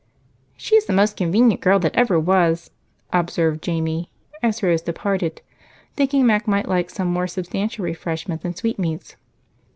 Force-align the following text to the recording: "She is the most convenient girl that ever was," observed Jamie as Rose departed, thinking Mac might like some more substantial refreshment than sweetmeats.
"She 0.57 0.75
is 0.75 0.87
the 0.87 0.93
most 0.93 1.15
convenient 1.15 1.61
girl 1.61 1.77
that 1.77 1.93
ever 1.93 2.19
was," 2.19 2.71
observed 3.13 3.61
Jamie 3.61 4.09
as 4.41 4.63
Rose 4.63 4.81
departed, 4.81 5.43
thinking 5.95 6.25
Mac 6.25 6.47
might 6.47 6.67
like 6.67 6.89
some 6.89 7.09
more 7.09 7.27
substantial 7.27 7.85
refreshment 7.85 8.41
than 8.41 8.55
sweetmeats. 8.55 9.15